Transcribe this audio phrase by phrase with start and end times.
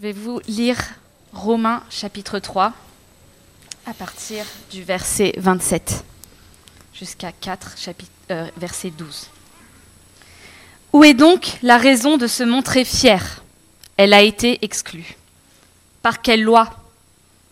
[0.00, 0.78] Je vais vous lire
[1.34, 2.72] Romains chapitre 3
[3.84, 6.06] à partir du verset 27
[6.94, 9.28] jusqu'à 4 chapitre, euh, verset 12.
[10.94, 13.42] Où est donc la raison de se montrer fier
[13.98, 15.18] Elle a été exclue.
[16.00, 16.70] Par quelle loi?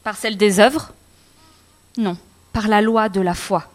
[0.03, 0.95] Par celle des œuvres?
[1.99, 2.17] Non,
[2.55, 3.71] par la loi de la foi.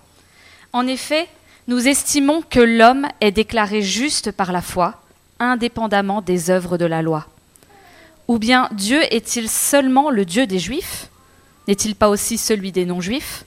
[0.72, 1.30] En effet,
[1.68, 5.00] nous estimons que l'homme est déclaré juste par la foi,
[5.38, 7.28] indépendamment des œuvres de la loi.
[8.28, 11.10] Ou bien Dieu est-il seulement le Dieu des Juifs?
[11.68, 13.46] N'est-il pas aussi celui des non-Juifs?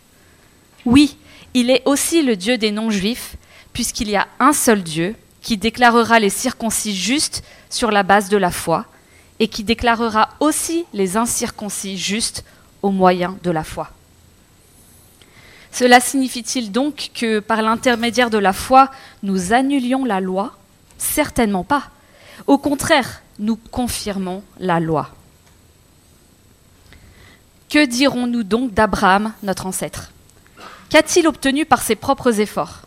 [0.84, 1.16] Oui,
[1.54, 3.36] il est aussi le Dieu des non-Juifs,
[3.72, 8.36] puisqu'il y a un seul Dieu qui déclarera les circoncis justes sur la base de
[8.36, 8.86] la foi,
[9.38, 12.44] et qui déclarera aussi les incirconcis justes
[12.82, 13.90] au moyen de la foi.
[15.72, 18.90] Cela signifie-t-il donc que par l'intermédiaire de la foi,
[19.22, 20.56] nous annulions la loi?
[20.96, 21.90] Certainement pas.
[22.46, 25.10] Au contraire, nous confirmons la loi.
[27.68, 30.12] Que dirons-nous donc d'Abraham, notre ancêtre?
[30.88, 32.82] Qu'a-t-il obtenu par ses propres efforts?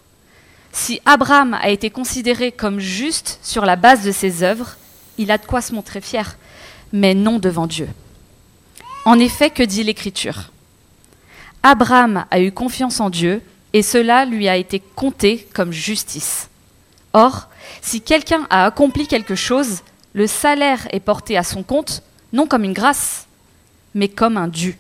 [0.72, 4.78] Si Abraham a été considéré comme juste sur la base de ses œuvres,
[5.18, 6.38] il a de quoi se montrer fier,
[6.94, 7.90] mais non devant Dieu.
[9.06, 10.52] En effet, que dit l'Écriture?
[11.62, 13.42] Abraham a eu confiance en Dieu
[13.74, 16.50] et cela lui a été compté comme justice.
[17.14, 17.50] Or,
[17.82, 19.82] si quelqu'un a accompli quelque chose,
[20.14, 23.28] le salaire est porté à son compte, non comme une grâce,
[23.94, 24.78] mais comme un dû.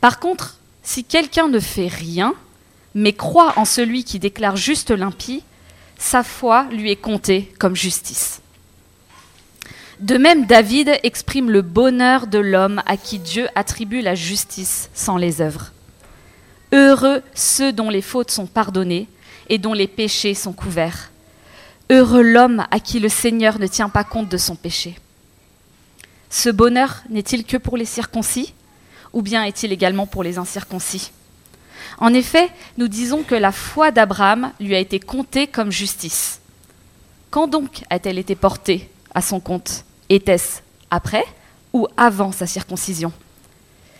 [0.00, 2.34] Par contre, si quelqu'un ne fait rien,
[2.94, 5.42] mais croit en celui qui déclare juste l'impie,
[5.98, 8.40] sa foi lui est comptée comme justice.
[10.00, 15.16] De même, David exprime le bonheur de l'homme à qui Dieu attribue la justice sans
[15.16, 15.72] les œuvres.
[16.72, 19.08] Heureux ceux dont les fautes sont pardonnées
[19.48, 21.10] et dont les péchés sont couverts.
[21.88, 24.98] Heureux l'homme à qui le Seigneur ne tient pas compte de son péché.
[26.30, 28.52] Ce bonheur n'est-il que pour les circoncis
[29.12, 31.12] ou bien est-il également pour les incirconcis?
[31.98, 36.40] En effet, nous disons que la foi d'Abraham lui a été comptée comme justice.
[37.30, 39.84] Quand donc a-t-elle été portée à son compte?
[40.08, 40.60] Était-ce
[40.90, 41.24] après
[41.72, 43.12] ou avant sa circoncision?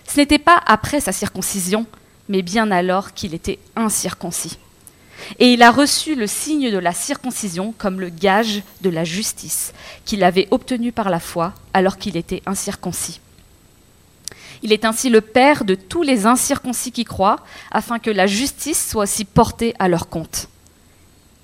[0.06, 1.86] Ce n'était pas après sa circoncision,
[2.28, 4.58] mais bien alors qu'il était incirconcis.
[5.38, 9.72] Et il a reçu le signe de la circoncision comme le gage de la justice
[10.04, 13.20] qu'il avait obtenu par la foi alors qu'il était incirconcis.
[14.62, 18.88] Il est ainsi le Père de tous les incirconcis qui croient, afin que la justice
[18.90, 20.48] soit aussi portée à leur compte.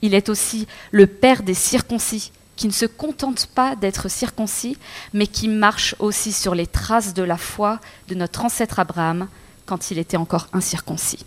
[0.01, 4.77] Il est aussi le Père des circoncis, qui ne se contentent pas d'être circoncis,
[5.13, 9.29] mais qui marchent aussi sur les traces de la foi de notre ancêtre Abraham
[9.67, 11.25] quand il était encore incirconcis.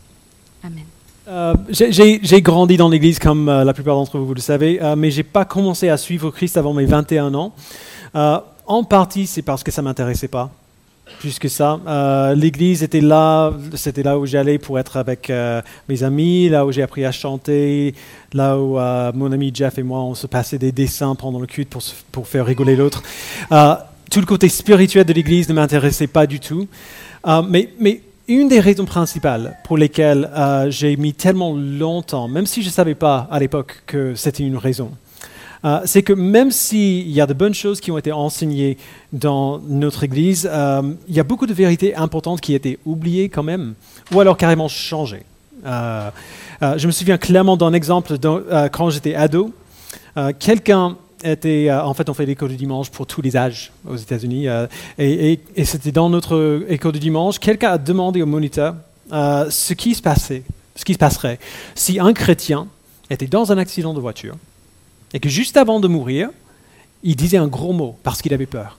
[0.63, 0.85] Amen.
[1.27, 5.09] Euh, j'ai grandi dans l'Église comme euh, la plupart d'entre vous, le savez, euh, mais
[5.09, 7.53] je n'ai pas commencé à suivre Christ avant mes 21 ans.
[8.13, 10.51] en partie, c'est parce que ça ne m'intéressait pas.
[11.19, 11.79] Plus que ça,
[12.35, 15.31] l'Église était là, c'était là où j'allais pour être avec
[15.87, 17.93] mes amis, là où j'ai appris à chanter,
[18.33, 18.79] là où
[19.15, 21.69] mon ami Jeff et moi, on se passait des dessins pendant le culte
[22.11, 23.03] pour, faire rigoler l'autre.
[24.09, 26.67] tout le côté spirituel de l'Église ne m'intéressait pas du tout.
[27.47, 27.69] mais
[28.27, 32.73] une des raisons principales pour lesquelles euh, j'ai mis tellement longtemps, même si je ne
[32.73, 34.91] savais pas à l'époque que c'était une raison,
[35.63, 38.77] euh, c'est que même s'il y a de bonnes choses qui ont été enseignées
[39.13, 43.43] dans notre Église, euh, il y a beaucoup de vérités importantes qui étaient oubliées quand
[43.43, 43.75] même,
[44.13, 45.23] ou alors carrément changées.
[45.63, 48.17] je me souviens clairement d'un exemple
[48.71, 49.51] quand j'étais ado.
[50.39, 54.47] Quelqu'un euh, en fait, on fait l'école du dimanche pour tous les âges aux États-Unis.
[54.47, 58.75] Euh, et, c'était dans notre école du dimanche, quelqu'un a demandé au moniteur
[59.11, 60.43] euh, ce qui se passait,
[60.75, 61.39] ce qui se passerait
[61.75, 62.67] si un chrétien
[63.09, 64.35] était dans un accident de voiture
[65.13, 66.29] et que juste avant de mourir,
[67.03, 68.77] il disait un gros mot parce qu'il avait peur.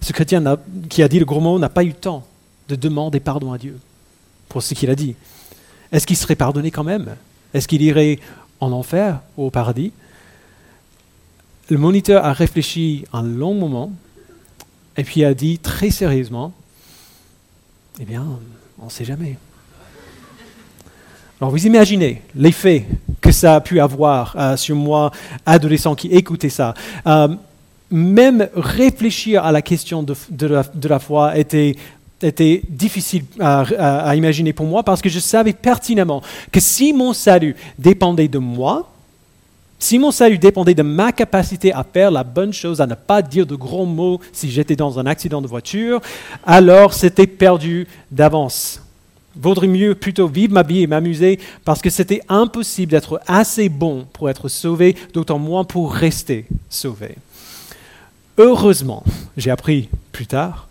[0.00, 0.42] Ce chrétien
[0.88, 2.26] qui a dit le gros mot n'a pas eu le temps
[2.68, 3.78] de demander pardon à Dieu
[4.48, 5.16] pour ce qu'il a dit.
[5.92, 7.16] Est-ce qu'il serait pardonné quand même?
[7.52, 8.18] Est-ce qu'il irait
[8.60, 9.92] en enfer ou au paradis?
[11.68, 13.92] Le moniteur a réfléchi un long moment
[14.96, 16.52] et puis a dit très sérieusement,
[18.00, 18.24] eh bien,
[18.80, 19.36] on ne sait jamais.
[21.40, 22.86] Alors vous imaginez l'effet
[23.20, 25.10] que ça a pu avoir euh, sur moi,
[25.44, 26.74] adolescent qui écoutait ça.
[27.06, 27.28] Euh,
[27.90, 31.76] même réfléchir à la question de, la, foi était,
[32.68, 38.28] difficile à, imaginer pour moi parce que je savais pertinemment que si mon salut dépendait
[38.28, 38.93] de moi,
[39.84, 43.20] si mon salut dépendait de ma capacité à faire la bonne chose, à ne pas
[43.20, 46.00] dire de gros mots si j'étais dans un accident de voiture,
[46.46, 48.80] alors c'était perdu d'avance.
[49.36, 54.06] Vaudrait mieux plutôt vivre ma vie et m'amuser parce que c'était impossible d'être assez bon
[54.14, 57.16] pour être sauvé, d'autant moins pour rester sauvé.
[58.38, 59.04] Heureusement,
[59.36, 60.68] j'ai appris plus tard,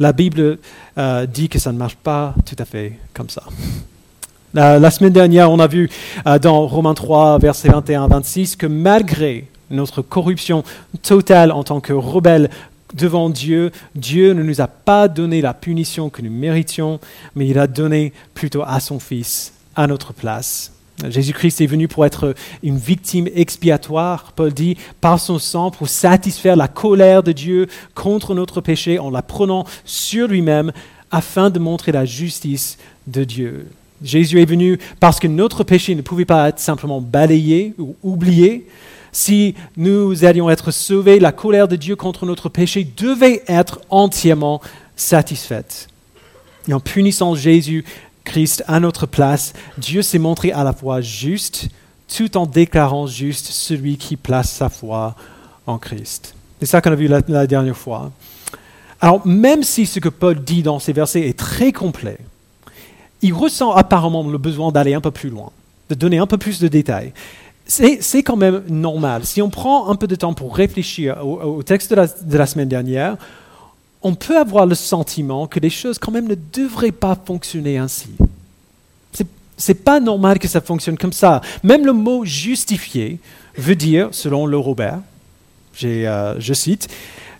[0.00, 0.58] la Bible
[0.96, 3.42] euh, dit que ça ne marche pas tout à fait comme ça.
[4.54, 5.90] La, semaine dernière, on a vu
[6.28, 10.62] euh, dans Romains 3, versets 21-26, que malgré notre corruption
[11.02, 12.50] totale en tant que rebelles
[12.94, 17.00] devant Dieu, Dieu ne nous a pas donné la punition que nous méritions,
[17.34, 20.70] mais il a donné plutôt à son Fils, à notre place.
[21.04, 26.54] Jésus-Christ est venu pour être une victime expiatoire, Paul dit, par son sang, pour satisfaire
[26.54, 27.66] la colère de Dieu
[27.96, 30.70] contre notre péché en la prenant sur lui-même,
[31.10, 32.78] afin de montrer la justice
[33.08, 33.66] de Dieu.
[34.04, 38.68] Jésus est venu parce que notre péché ne pouvait pas être simplement balayé ou oublié.
[39.10, 44.60] Si nous allions être sauvés, la colère de Dieu contre notre péché devait être entièrement
[44.94, 45.88] satisfaite.
[46.68, 47.84] Et en punissant Jésus,
[48.24, 51.68] Christ à notre place, Dieu s'est montré à la fois juste,
[52.14, 55.14] tout en déclarant juste celui qui place sa foi
[55.66, 56.34] en Christ.
[56.60, 58.10] C'est ça qu'on a vu la, dernière fois.
[59.00, 62.18] Alors, même si ce que Paul dit dans ces versets est très complet,
[63.24, 65.50] il ressent apparemment le besoin d'aller un peu plus loin,
[65.88, 67.12] de donner un peu plus de détails.
[67.66, 69.24] C'est quand même normal.
[69.24, 73.16] Si on prend un peu de temps pour réfléchir au, texte de la semaine dernière,
[74.02, 78.10] on peut avoir le sentiment que les choses quand même ne devraient pas fonctionner ainsi.
[79.56, 81.40] Ce n'est pas normal que ça fonctionne comme ça.
[81.62, 83.18] Même le mot justifier
[83.56, 85.00] veut dire, selon le Robert,
[85.82, 86.88] euh, je cite,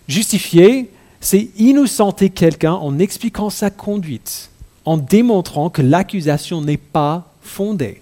[0.07, 0.89] justifier,
[1.19, 4.49] c'est innocenter quelqu'un en expliquant sa conduite,
[4.85, 8.01] en démontrant que l'accusation n'est pas fondée.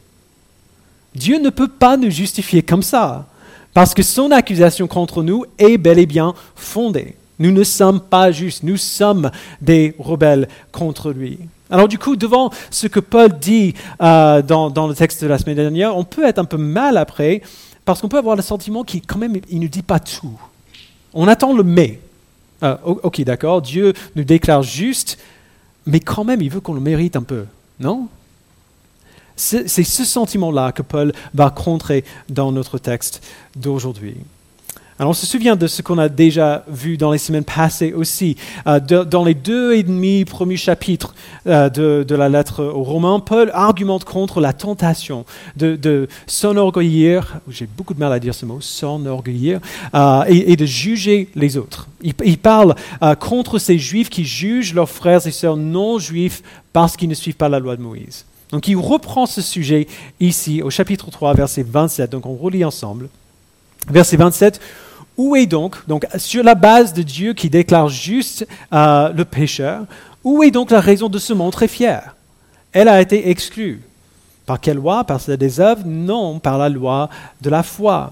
[1.15, 3.27] Dieu ne peut pas nous justifier comme ça,
[3.74, 7.15] parce que son accusation contre nous est bel et bien fondée.
[7.39, 9.31] Nous ne sommes pas justes, nous sommes
[9.62, 11.39] des rebelles contre lui.
[11.69, 15.56] Alors du coup, devant ce que Paul dit euh, dans, le texte de la semaine
[15.56, 17.41] dernière, on peut être un peu mal après,
[17.85, 20.39] parce qu'on peut avoir le sentiment qu'il quand même, il ne dit pas tout.
[21.13, 22.00] On attend le mais.
[22.62, 25.18] Euh, ok, d'accord, Dieu nous déclare juste,
[25.85, 27.45] mais quand même, il veut qu'on le mérite un peu,
[27.80, 28.07] non?
[29.35, 33.24] C'est ce sentiment-là que Paul va contrer dans notre texte
[33.56, 34.18] d'aujourd'hui.
[35.00, 38.38] Alors on se souvient de ce qu'on a déjà vu dans les semaines passées aussi.
[38.68, 41.16] Euh, dans les deux et demi premiers chapitres
[41.48, 45.25] euh, de, la lettre aux Romains, Paul argumente contre la tentation
[45.56, 49.60] de, s'enorgueillir, j'ai beaucoup de mal à dire ce mot, s'enorgueillir,
[49.95, 51.88] euh, et, de juger les autres.
[52.04, 52.75] Il, parle
[53.19, 57.36] contre ces juifs qui jugent leurs frères et sœurs non juifs parce qu'ils ne suivent
[57.36, 58.25] pas la loi de Moïse.
[58.51, 59.88] Donc il reprend ce sujet
[60.19, 62.12] ici au chapitre 3, verset 27.
[62.12, 63.10] Donc on relit ensemble.
[63.90, 64.62] Verset 27,
[65.18, 65.75] où est donc,
[66.18, 69.86] sur la base de Dieu qui déclare juste euh, le pécheur,
[70.24, 72.15] où est donc la raison de se montrer fier?
[72.71, 73.81] Elle a été exclue.
[74.45, 75.04] Par quelle loi?
[75.04, 75.83] Par celle des œuvres?
[75.86, 77.10] Non, par la loi
[77.42, 78.12] de la foi.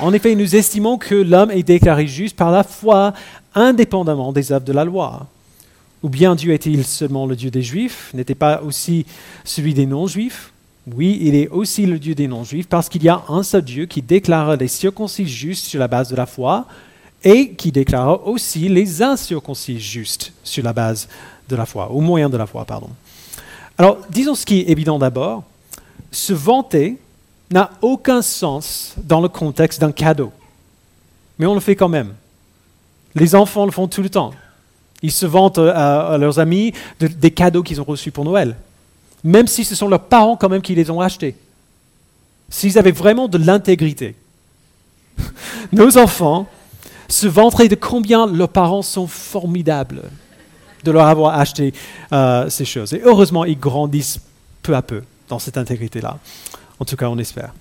[0.00, 3.14] En effet, nous estimons que l'homme est déclaré juste par la foi,
[3.54, 5.26] indépendamment des œuvres de la loi.
[6.02, 8.10] Ou bien Dieu est-il seulement le Dieu des Juifs?
[8.12, 9.06] N'était pas aussi
[9.44, 10.52] celui des non-Juifs?
[10.92, 13.86] Oui, il est aussi le Dieu des non-juifs parce qu'il y a un seul Dieu
[13.86, 16.66] qui déclare les circoncis justes sur la base de la foi
[17.22, 21.08] et qui déclare aussi les incirconcis justes sur la base
[21.48, 22.90] de la foi, au moyen de la foi, pardon.
[23.78, 25.44] Alors, disons ce qui est évident d'abord,
[26.12, 26.98] se vanter
[27.50, 30.32] n'a aucun sens dans le contexte d'un cadeau.
[31.38, 32.12] Mais on le fait quand même.
[33.14, 34.32] Les enfants le font tout le temps.
[35.02, 38.54] Ils se vantent à, leurs amis des cadeaux qu'ils ont reçus pour Noël
[39.24, 41.34] même si ce sont leurs parents quand même qui les ont achetés.
[42.50, 44.14] S'ils avaient vraiment de l'intégrité.
[45.72, 46.46] Nos enfants
[47.08, 50.02] se vanteraient de combien leurs parents sont formidables
[50.84, 51.72] de leur avoir acheté
[52.12, 52.92] euh, ces choses.
[52.92, 54.20] Et heureusement, ils grandissent
[54.62, 56.18] peu à peu dans cette intégrité-là.
[56.78, 57.54] En tout cas, on espère.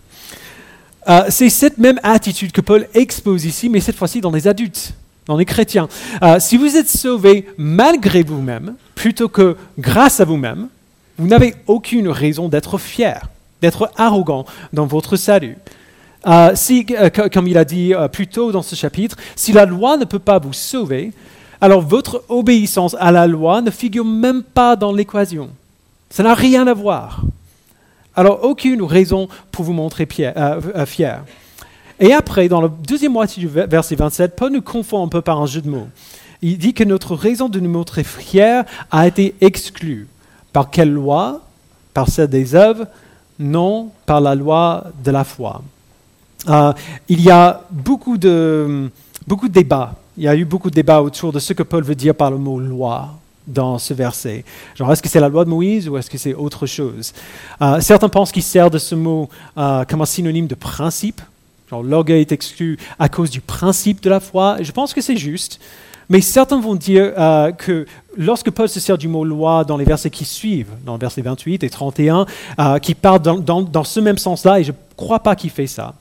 [1.08, 4.94] Euh, c'est cette même attitude que Paul expose ici, mais cette fois-ci dans les adultes,
[5.26, 5.88] dans les chrétiens.
[6.22, 10.68] Euh, si vous êtes sauvés malgré vous-même, plutôt que grâce à vous-même,
[11.18, 13.30] vous n'avez aucune raison d'être fier,
[13.62, 15.58] d'être arrogant dans votre salut.
[16.26, 19.66] Euh, si, euh, comme il a dit euh, plus tôt dans ce chapitre, si la
[19.66, 21.12] loi ne peut pas vous sauver,
[21.60, 25.50] alors votre obéissance à la loi ne figure même pas dans l'équation.
[26.10, 27.22] Ça n'a rien à voir.
[28.16, 31.24] Alors aucune raison pour vous montrer fier.
[32.00, 35.42] Et après, dans la deuxième moitié du verset 27, Paul nous confond un peu par
[35.42, 35.88] un jeu de mots.
[36.42, 40.08] Il dit que notre raison de nous montrer fiers a été exclue.
[40.54, 41.42] Par quelle loi?
[41.94, 42.86] Par celle des œuvres?
[43.40, 45.62] Non, par la loi de la foi.
[46.48, 46.74] Euh,
[47.10, 48.90] il y a beaucoup de,
[49.28, 49.96] beaucoup de débats.
[50.18, 52.30] Il y a eu beaucoup de débats autour de ce que Paul veut dire par
[52.30, 53.10] le mot loi
[53.48, 54.46] dans ce verset.
[54.76, 57.14] Genre, est-ce que c'est la loi de Moïse ou est-ce que c'est autre chose?
[57.62, 61.22] Euh, Certains pensent qu'il sert de ce mot euh, comme un synonyme de principe.
[61.70, 64.58] Genre, l'orgueil est exclu à cause du principe de la foi.
[64.62, 65.60] je pense que c'est juste.
[66.10, 67.86] Mais certains vont dire euh, que
[68.18, 71.22] lorsque Paul se sert du mot loi dans les versets qui suivent, dans le verset
[71.22, 72.26] 28 et 31,
[72.60, 75.96] euh, qui parlent dans, ce même sens-là, et je ne crois pas qu'il fait ça.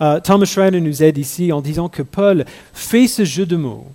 [0.00, 3.86] Euh, Thomas Schreiner nous aide ici en disant que Paul fait ce jeu de mots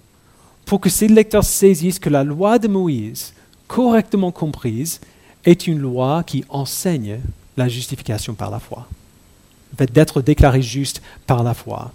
[0.65, 3.33] pour que ses lecteurs saisissent que la loi de Moïse,
[3.67, 5.01] correctement comprise,
[5.45, 7.19] est une loi qui enseigne
[7.57, 8.87] la justification par la foi.
[9.77, 11.91] Fait d'être déclaré juste par la foi.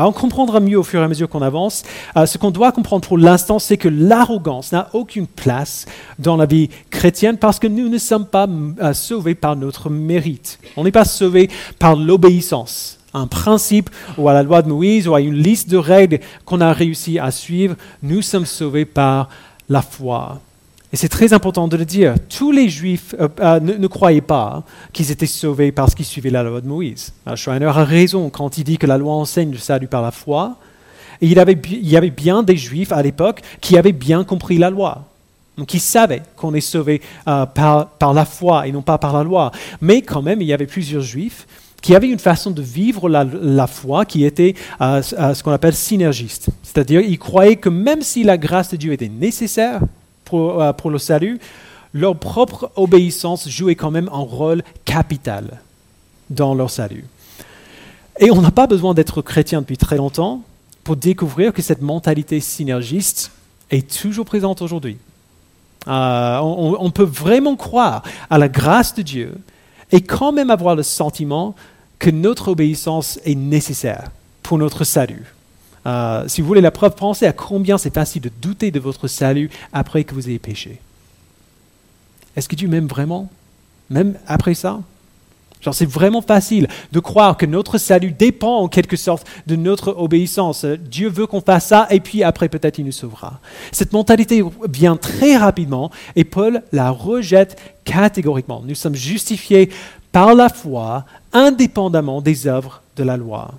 [0.00, 1.82] Alors on comprendra mieux au fur et à mesure qu'on avance.
[2.16, 5.84] Euh, ce qu'on doit comprendre pour l'instant, c'est que l'arrogance n'a aucune place
[6.18, 8.48] dans la vie chrétienne parce que nous ne sommes pas
[8.80, 10.58] euh, sauvés par notre mérite.
[10.78, 15.14] On n'est pas sauvés par l'obéissance un principe ou à la loi de Moïse ou
[15.14, 17.76] à une liste de règles qu'on a réussi à suivre.
[18.02, 19.28] Nous sommes sauvés par
[19.68, 20.40] la foi.
[20.92, 22.14] Et c'est très important de le dire.
[22.28, 26.42] Tous les Juifs euh, euh, ne, croyaient pas qu'ils étaient sauvés parce qu'ils suivaient la
[26.42, 27.12] loi de Moïse.
[27.36, 30.56] Schreiner a raison quand il dit que la loi enseigne le salut par la foi.
[31.20, 35.04] Il, y avait bien des Juifs à l'époque qui avaient bien compris la loi.
[35.58, 39.22] Donc ils savaient qu'on est sauvé euh, par, la foi et non pas par la
[39.22, 39.52] loi.
[39.80, 41.46] Mais quand même, il y avait plusieurs Juifs
[41.82, 46.48] qui avaient une façon de vivre la, foi qui était ce qu'on appelle synergiste.
[46.62, 49.80] C'est-à-dire, ils croyaient que même si la grâce de Dieu était nécessaire,
[50.34, 51.40] euh, pour, le salut,
[51.92, 55.60] leur propre obéissance jouait quand même un rôle capital
[56.28, 57.04] dans leur salut.
[58.18, 60.42] Et on n'a pas besoin d'être chrétien depuis très longtemps
[60.84, 63.32] pour découvrir que cette mentalité synergiste
[63.70, 64.98] est toujours présente aujourd'hui.
[65.88, 69.34] Euh, on, peut vraiment croire à la grâce de Dieu
[69.90, 71.54] et quand même avoir le sentiment
[71.98, 74.10] que notre obéissance est nécessaire
[74.42, 75.24] pour notre salut.
[75.86, 79.08] Euh, si vous voulez la preuve, pensez à combien c'est facile de douter de votre
[79.08, 80.80] salut après que vous ayez péché.
[82.36, 83.28] Est-ce que Dieu m'aime vraiment?
[83.88, 84.80] Même après ça?
[85.60, 89.94] Genre, c'est vraiment facile de croire que notre salut dépend en quelque sorte de notre
[89.98, 90.64] obéissance.
[90.64, 93.40] Dieu veut qu'on fasse ça et puis après peut-être il nous sauvera.
[93.70, 98.62] Cette mentalité vient très rapidement et Paul la rejette catégoriquement.
[98.64, 99.68] Nous sommes justifiés
[100.12, 103.52] par la foi indépendamment des œuvres de la loi.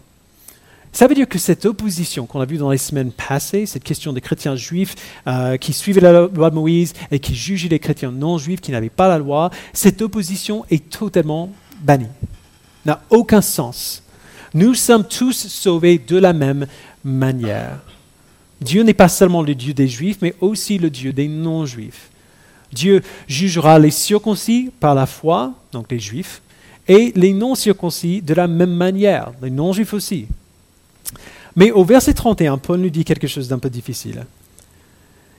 [0.93, 4.11] Ça veut dire que cette opposition qu'on a vue dans les semaines passées, cette question
[4.11, 4.95] des chrétiens juifs
[5.25, 8.71] euh, qui suivaient la loi de Moïse et qui jugeaient les chrétiens non juifs qui
[8.71, 11.49] n'avaient pas la loi, cette opposition est totalement
[11.81, 12.07] bannie,
[12.85, 14.03] n'a aucun sens.
[14.53, 16.67] Nous sommes tous sauvés de la même
[17.05, 17.79] manière.
[18.59, 22.09] Dieu n'est pas seulement le Dieu des juifs, mais aussi le Dieu des non-juifs.
[22.73, 26.41] Dieu jugera les circoncis par la foi, donc les juifs,
[26.87, 30.27] et les non-circoncis de la même manière, les non-juifs aussi.
[31.55, 34.25] Mais au verset 31, Paul nous dit quelque chose d'un peu difficile.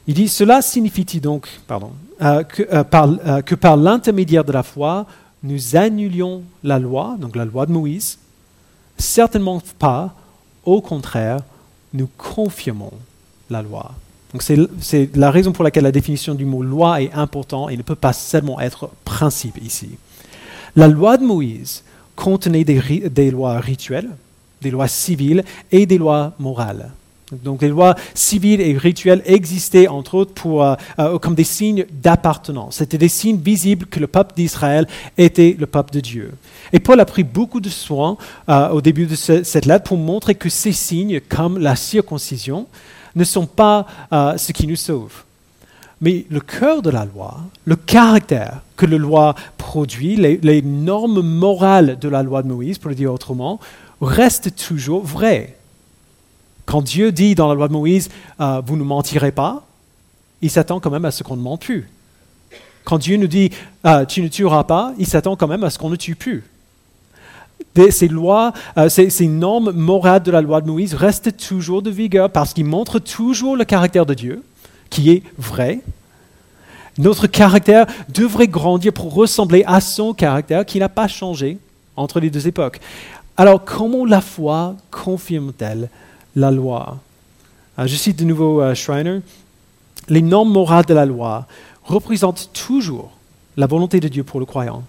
[0.07, 2.42] Il dit, cela signifie-t-il donc pardon, euh,
[2.73, 5.07] euh, euh, que, par, l'intermédiaire de la foi,
[5.42, 8.19] nous annulions la loi, donc la loi de Moïse?
[8.99, 10.14] Certainement pas.
[10.64, 11.40] Au contraire,
[11.92, 12.92] nous confirmons
[13.50, 13.92] la loi.
[14.33, 17.83] Donc c'est la raison pour laquelle la définition du mot loi est importante et ne
[17.83, 19.90] peut pas seulement être principe ici.
[20.76, 21.83] La loi de Moïse
[22.14, 24.11] contenait des lois rituelles,
[24.62, 26.90] des lois civiles et des lois morales.
[27.33, 31.87] Donc les lois civiles et rituelles existaient entre autres pour, euh, euh, comme des signes
[31.90, 32.76] d'appartenance.
[32.76, 36.33] C'était des signes visibles que le peuple d'Israël était le peuple de Dieu.
[36.73, 38.16] Et Paul a pris beaucoup de soin
[38.49, 42.66] euh, au début de cette lettre pour montrer que ces signes, comme la circoncision,
[43.14, 45.25] ne sont pas ce qui nous sauve.
[46.00, 51.21] Mais le cœur de la loi, le caractère que la loi produit, les, les normes
[51.21, 53.61] morales de la loi de Moïse, pour le dire autrement,
[54.06, 55.56] reste toujours vrai.
[56.66, 58.09] Quand Dieu dit dans la loi de Moïse,
[58.40, 59.64] euh, vous ne mentirez pas,
[60.42, 61.88] il s'attend quand même à ce qu'on ne mente plus.
[62.85, 63.50] Quand Dieu nous dit,
[63.87, 66.44] euh, tu ne tueras pas, il s'attend quand même à ce qu'on ne tue plus.
[67.90, 72.30] Ces lois, euh, ces, normes morales de la loi de Moïse restent toujours de vigueur
[72.30, 74.42] parce qu'ils montrent toujours le caractère de Dieu,
[74.90, 75.80] qui est vrai.
[76.99, 81.56] Notre caractère devrait grandir pour ressembler à son caractère qui n'a pas changé
[81.97, 82.80] entre les deux époques.
[83.37, 85.89] Alors, comment la foi confirme-t-elle
[86.37, 86.99] la loi?
[87.79, 89.21] Euh, Je cite de nouveau euh, Schreiner.
[90.09, 91.47] Les normes morales de la loi
[91.85, 93.11] représentent toujours
[93.57, 94.83] la volonté de Dieu pour le croyant.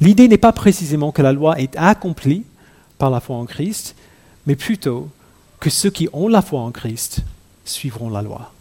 [0.00, 2.44] L'idée n'est pas précisément que la loi est accomplie
[2.98, 3.96] par la foi en Christ,
[4.46, 5.08] mais plutôt
[5.58, 7.20] que ceux qui ont la foi en Christ
[7.64, 8.52] suivront la loi.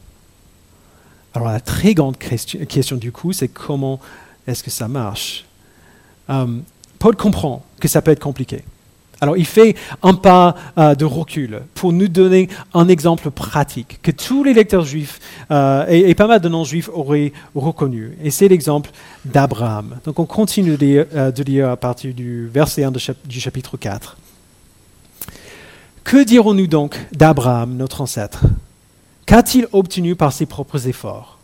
[1.33, 3.99] Alors la très grande question, du coup, c'est comment
[4.47, 5.45] est-ce que ça marche?
[6.29, 6.59] Euh,
[6.97, 8.63] Paul comprend que ça peut être compliqué.
[9.21, 14.11] Alors il fait un pas euh, de recul pour nous donner un exemple pratique que
[14.11, 15.19] tous les lecteurs juifs
[15.51, 18.17] euh, et, pas mal de non-juifs auraient reconnu.
[18.23, 18.91] Et c'est l'exemple
[19.25, 19.99] d'Abraham.
[20.05, 22.91] Donc on continue de lire, euh, à partir du verset 1
[23.25, 24.17] du chapitre 4.
[26.03, 28.43] Que dirons-nous donc d'Abraham, notre ancêtre?
[29.25, 31.37] Qu'a-t-il obtenu par ses propres efforts?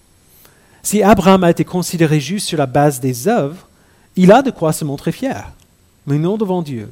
[0.81, 3.67] Si Abraham a été considéré juste sur la base des œuvres,
[4.15, 5.51] il a de quoi se montrer fier,
[6.07, 6.89] mais non devant Dieu.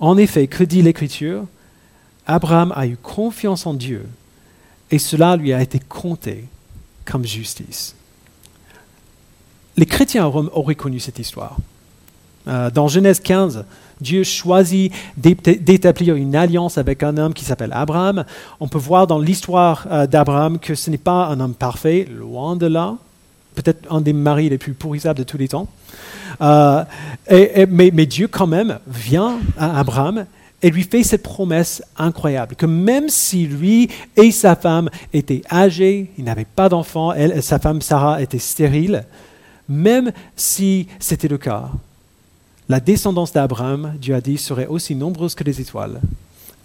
[0.00, 1.44] En effet, que dit l'Écriture?
[2.26, 4.06] Abraham a eu confiance en Dieu
[4.90, 6.44] et cela lui a été compté
[7.04, 7.94] comme justice.
[9.76, 11.56] Les chrétiens auraient connu cette histoire.
[12.46, 13.64] Euh, dans Genèse 15,
[14.00, 18.24] Dieu choisit d'établir une alliance avec un homme qui s'appelle Abraham.
[18.60, 22.56] On peut voir dans l'histoire euh, d'Abraham que ce n'est pas un homme parfait, loin
[22.56, 22.96] de là,
[23.62, 25.68] peut-être un des maris les plus pourrissables de tous les temps.
[26.40, 26.84] Euh,
[27.68, 30.26] mais, mais, Dieu quand même vient à Abraham
[30.62, 36.10] et lui fait cette promesse incroyable, que même si lui et sa femme étaient âgés,
[36.18, 39.04] ils n'avaient pas d'enfants, sa femme Sarah était stérile,
[39.68, 41.68] même si c'était le cas,
[42.68, 46.00] la descendance d'Abraham, Dieu a dit, serait aussi nombreuse que les étoiles.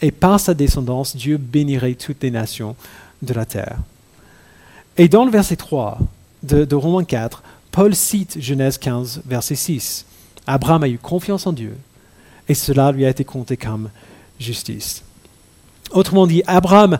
[0.01, 2.75] Et par sa descendance, Dieu bénirait toutes les nations
[3.21, 3.77] de la terre.
[4.97, 5.97] Et dans le verset 3
[6.43, 10.05] de, Romains 4, Paul cite Genèse 15, verset 6.
[10.45, 11.75] Abraham a eu confiance en Dieu
[12.47, 13.89] et cela lui a été compté comme
[14.39, 15.03] justice.
[15.91, 16.99] Autrement dit, Abraham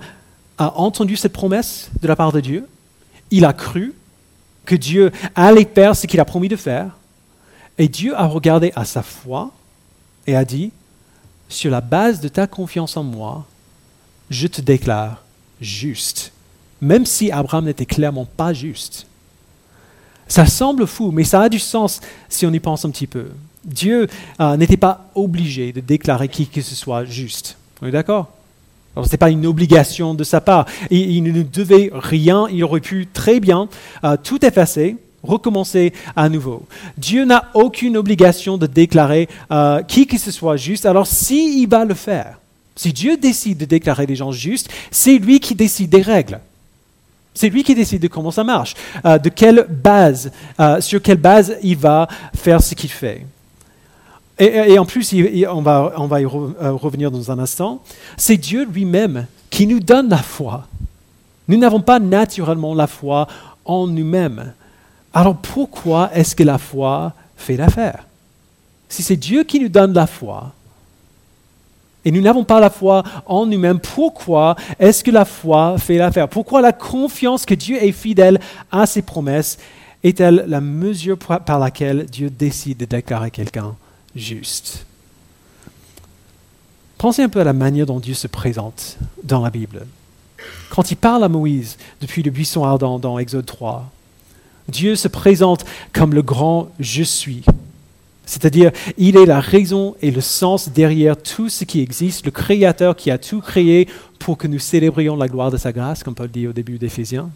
[0.57, 2.67] a entendu cette promesse de la part de Dieu,
[3.31, 3.93] il a cru
[4.65, 6.97] que Dieu allait faire ce qu'il a promis de faire,
[7.77, 9.51] et Dieu a regardé à sa foi
[10.27, 10.71] et a dit,
[11.49, 13.45] sur la base de ta confiance en moi,
[14.29, 15.23] je te déclare
[15.59, 16.31] juste,
[16.81, 19.07] même si Abraham n'était clairement pas juste.
[20.27, 23.27] Ça semble fou, mais ça a du sens si on y pense un petit peu.
[23.65, 24.07] Dieu
[24.39, 27.57] euh, n'était pas obligé de déclarer qui que ce soit juste.
[27.81, 28.29] On est d'accord?
[28.95, 30.65] Ce n'est pas une obligation de sa part.
[30.91, 33.67] Il, ne devait rien, il aurait pu très bien
[34.03, 36.67] euh, tout effacer, recommencer à nouveau.
[36.97, 40.85] Dieu n'a aucune obligation de déclarer euh, qui que ce soit juste.
[40.85, 42.39] Alors s'il va le faire,
[42.75, 46.39] si Dieu décide de déclarer des gens justes, c'est lui qui décide des règles.
[47.33, 50.31] C'est lui qui décide de comment ça marche, de quelle base,
[50.79, 53.25] sur quelle base il va faire ce qu'il fait.
[54.39, 55.13] Et, en plus,
[55.49, 57.81] on va, on va y euh, revenir dans un instant,
[58.17, 60.67] c'est Dieu lui-même qui nous donne la foi.
[61.47, 63.27] Nous n'avons pas naturellement la foi
[63.63, 64.53] en nous-mêmes.
[65.13, 68.07] Alors pourquoi est-ce que la foi fait l'affaire?
[68.89, 70.51] Si c'est Dieu qui nous donne la foi,
[72.05, 76.27] et nous n'avons pas la foi en nous-mêmes, pourquoi est-ce que la foi fait l'affaire?
[76.27, 78.39] Pourquoi la confiance que Dieu est fidèle
[78.71, 79.57] à ses promesses
[80.03, 83.75] est-elle la mesure par laquelle Dieu décide de déclarer quelqu'un
[84.15, 84.85] juste?
[86.97, 89.85] Pensez un peu à la manière dont Dieu se présente dans la Bible.
[90.69, 93.89] Quand il parle à Moïse depuis le buisson ardent dans Exode 3,
[94.67, 97.43] Dieu se présente comme le grand je suis.
[98.25, 102.95] C'est-à-dire, il est la raison et le sens derrière tout ce qui existe, le Créateur
[102.95, 103.87] qui a tout créé
[104.19, 107.29] pour que nous célébrions la gloire de sa grâce, comme Paul dit au début d'Éphésiens.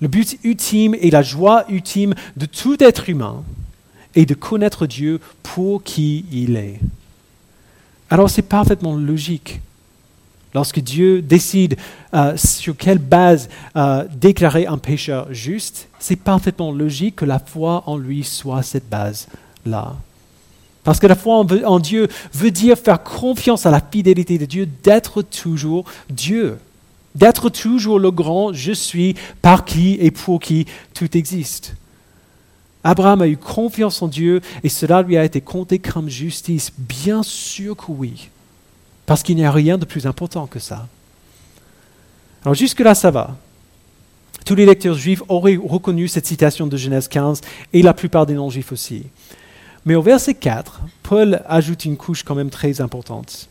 [0.00, 3.42] Le but ultime et la joie ultime de tout être humain,
[4.14, 6.78] et de connaître Dieu pour qui il est.
[8.10, 9.60] Alors c'est parfaitement logique.
[10.54, 11.76] Lorsque Dieu décide
[12.14, 17.82] euh, sur quelle base euh, déclarer un pécheur juste, c'est parfaitement logique que la foi
[17.86, 18.88] en lui soit cette
[19.64, 19.96] base-là.
[20.82, 24.44] Parce que la foi en, en, Dieu veut dire faire confiance à la fidélité de
[24.44, 26.58] Dieu, d'être toujours Dieu,
[27.14, 31.74] d'être toujours le grand je suis par qui et pour qui tout existe.
[32.82, 36.70] Abraham a eu confiance en Dieu et cela lui a été compté comme justice.
[36.76, 38.28] Bien sûr que oui,
[39.06, 40.86] parce qu'il n'y a rien de plus important que ça.
[42.44, 43.36] Alors jusque-là, ça va.
[44.44, 47.40] Tous les lecteurs juifs auraient reconnu cette citation de Genèse 15
[47.72, 49.04] et la plupart des non-juifs aussi.
[49.86, 53.48] Mais au verset 4, Paul ajoute une couche quand même très importante.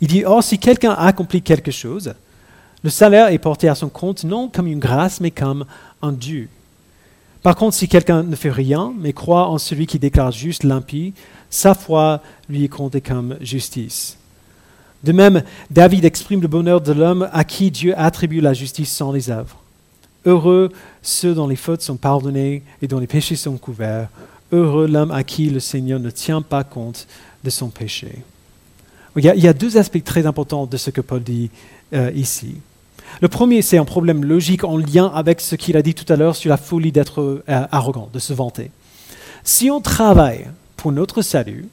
[0.00, 2.14] Il dit, Or, si quelqu'un accomplit quelque chose,
[2.82, 5.66] le salaire est porté à son compte non comme une grâce, mais comme
[6.02, 6.48] un dû.
[7.42, 11.14] Par contre, si quelqu'un ne fait rien, mais croit en celui qui déclare juste l'impie,
[11.50, 14.18] sa foi lui est comptée comme justice.
[15.04, 19.12] De même, David exprime le bonheur de l'homme à qui Dieu attribue la justice sans
[19.12, 19.62] les œuvres.
[20.24, 24.08] Heureux ceux dont les fautes sont pardonnées et dont les péchés sont couverts.
[24.52, 27.06] Heureux l'homme à qui le Seigneur ne tient pas compte
[27.44, 28.22] de son péché.
[29.16, 31.50] Il y a, deux aspects très importants de ce que Paul dit
[31.94, 32.56] euh, ici.
[33.22, 36.16] Le premier, c'est un problème logique en lien avec ce qu'il a dit tout à
[36.16, 38.70] l'heure sur la folie d'être euh, arrogant, de se vanter.
[39.42, 41.68] Si on travaille pour notre salut,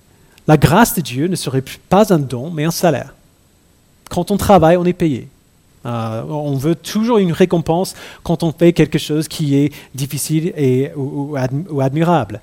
[0.47, 3.13] la grâce de Dieu ne serait pas un don, mais un salaire.
[4.09, 5.27] Quand on travaille, on est payé.
[5.85, 7.93] Euh, on veut toujours une récompense
[8.23, 11.35] quand on fait quelque chose qui est difficile et, ou,
[11.81, 12.39] admirable.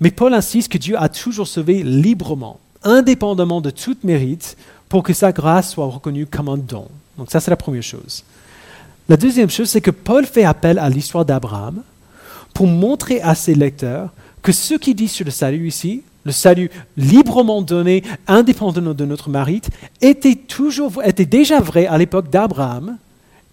[0.00, 4.56] Mais Paul insiste que Dieu a toujours sauvé librement, indépendamment de tout mérite,
[4.88, 6.88] pour que sa grâce soit reconnue comme un don.
[7.18, 8.22] Donc ça, c'est la première chose.
[9.08, 11.82] La deuxième chose, c'est que Paul fait appel à l'histoire d'Abraham
[12.52, 14.10] pour montrer à ses lecteurs
[14.42, 19.30] que ce qu'il dit sur le salut ici, le salut librement donné, indépendamment de notre
[19.30, 22.98] mérite, était, toujours, était déjà vrai à l'époque d'Abraham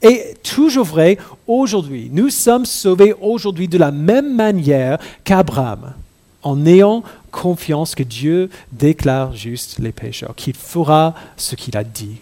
[0.01, 2.09] et toujours vrai aujourd'hui.
[2.12, 5.93] Nous sommes sauvés aujourd'hui de la même manière qu'Abraham,
[6.41, 12.17] en ayant confiance que Dieu déclare juste les pécheurs, qu'il fera ce qu'il a dit.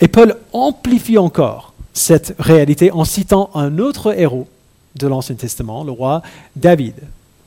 [0.00, 4.46] Et Paul amplifie encore cette réalité en citant un autre héros
[4.94, 6.22] de l'Ancien Testament, le roi
[6.54, 6.94] David.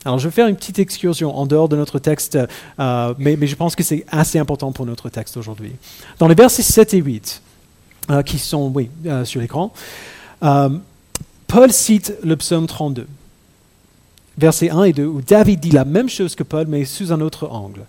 [0.04, 2.38] Alors je vais faire une petite excursion en dehors de notre texte,
[2.80, 5.74] euh, mais, je pense que c'est assez important pour notre texte aujourd'hui.
[6.18, 7.42] Dans les versets 7 et 8,
[8.10, 9.72] euh, qui sont oui, euh, sur l'écran,
[10.42, 13.08] Paul cite le psaume 32,
[14.38, 17.22] versets 1 et 2, où David dit la même chose que Paul, mais sous un
[17.22, 17.86] autre angle.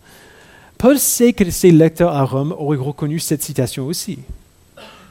[0.76, 4.18] Paul sait que ses lecteurs à Rome auraient reconnu cette citation aussi.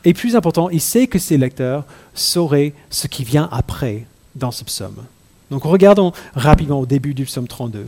[0.03, 4.63] Et plus important, il sait que ses lecteurs sauraient ce qui vient après dans ce
[4.63, 4.97] psaume.
[5.51, 7.85] Donc regardons rapidement au début du psaume 32.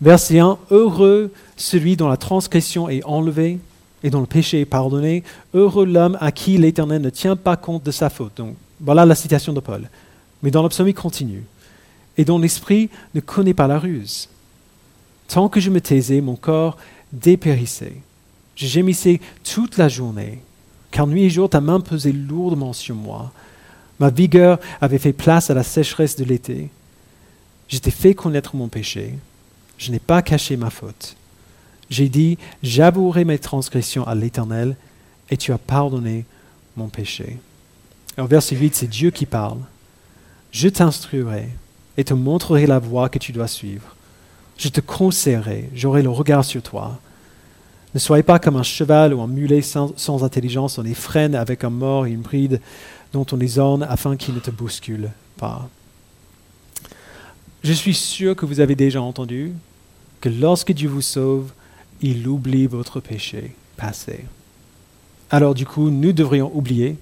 [0.00, 3.58] Verset 1, Heureux celui dont la transgression est enlevée
[4.04, 5.24] et dont le péché est pardonné.
[5.54, 8.36] Heureux l'homme à qui l'Éternel ne tient pas compte de sa faute.
[8.36, 9.88] Donc voilà la citation de Paul.
[10.42, 11.42] Mais dans le psaume, il continue.
[12.16, 14.28] Et dont l'esprit ne connaît pas la ruse.
[15.26, 16.76] Tant que je me taisais, mon corps
[17.12, 17.96] dépérissait.
[18.54, 20.40] Je gémissais toute la journée
[20.90, 23.30] car nuit et jour ta main pesait lourdement sur moi.
[23.98, 26.70] Ma vigueur avait fait place à la sécheresse de l'été.
[27.68, 29.14] J'étais fait connaître mon péché.
[29.76, 31.16] Je n'ai pas caché ma faute.
[31.90, 34.76] J'ai dit, j'avouerai mes transgressions à l'Éternel,
[35.30, 36.24] et tu as pardonné
[36.76, 37.38] mon péché.
[38.16, 39.58] Alors verset 8, c'est Dieu qui parle.
[40.50, 41.48] Je t'instruirai
[41.96, 43.94] et te montrerai la voie que tu dois suivre.
[44.56, 46.98] Je te conseillerai, j'aurai le regard sur toi.
[47.94, 51.64] Ne soyez pas comme un cheval ou un mulet sans, intelligence, on les freine avec
[51.64, 52.60] un mort et une bride
[53.12, 55.68] dont on les orne afin qu'ils ne te bousculent pas.
[57.62, 59.52] Je suis sûr que vous avez déjà entendu
[60.20, 61.50] que lorsque Dieu vous sauve,
[62.02, 64.24] il oublie votre péché passé.
[65.30, 66.96] Alors du coup, nous devrions oublier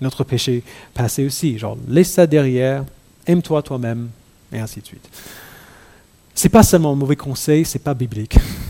[0.00, 0.62] notre péché
[0.92, 1.58] passé aussi.
[1.58, 2.84] Genre, laisse ça derrière,
[3.26, 4.08] aime-toi toi-même,
[4.52, 5.08] et ainsi de suite.
[6.34, 8.36] C'est pas seulement un mauvais conseil, c'est pas biblique.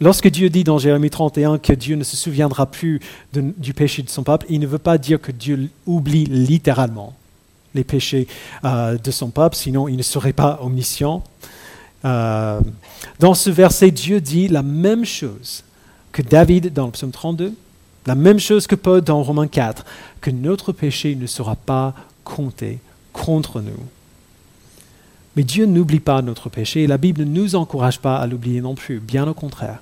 [0.00, 3.00] Lorsque Dieu dit dans Jérémie 31 que Dieu ne se souviendra plus
[3.32, 7.14] du péché de son peuple, il ne veut pas dire que Dieu oublie littéralement
[7.74, 8.28] les péchés
[8.64, 11.24] euh, de son peuple, sinon il ne serait pas omniscient.
[12.04, 12.60] Euh,
[13.18, 15.64] dans ce verset, Dieu dit la même chose
[16.12, 17.52] que David dans le psaume 32,
[18.06, 19.84] la même chose que Paul dans Romains 4,
[20.20, 22.78] que notre péché ne sera pas compté
[23.12, 23.84] contre nous.
[25.36, 28.60] Mais Dieu n'oublie pas notre péché et la Bible ne nous encourage pas à l'oublier
[28.60, 29.80] non plus, bien au contraire.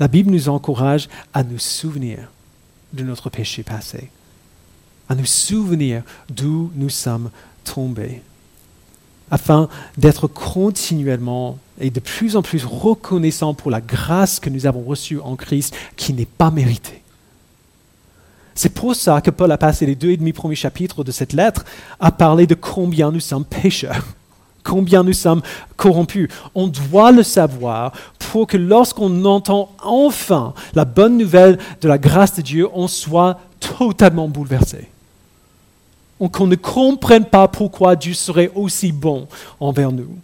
[0.00, 2.30] La Bible nous encourage à nous souvenir
[2.94, 4.10] de notre péché passé,
[5.10, 7.30] à nous souvenir d'où nous sommes
[7.64, 8.22] tombés,
[9.30, 14.82] afin d'être continuellement et de plus en plus reconnaissants pour la grâce que nous avons
[14.82, 17.02] reçue en Christ qui n'est pas méritée.
[18.54, 21.34] C'est pour ça que Paul a passé les deux et demi premiers chapitres de cette
[21.34, 21.64] lettre
[22.00, 24.04] à parler de combien nous sommes pécheurs
[24.62, 25.42] combien nous sommes
[25.76, 26.28] corrompus.
[26.54, 32.36] On doit le savoir pour que lorsqu'on entend enfin la bonne nouvelle de la grâce
[32.36, 34.88] de Dieu, on soit totalement bouleversé.
[36.32, 39.26] Qu'on ne comprenne pas pourquoi Dieu serait aussi bon
[39.58, 40.18] envers nous.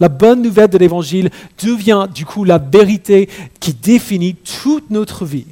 [0.00, 1.30] La bonne nouvelle de l'Évangile
[1.62, 3.28] devient du coup la vérité
[3.60, 5.46] qui définit toute notre vie.